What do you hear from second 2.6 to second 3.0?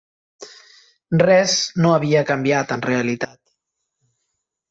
en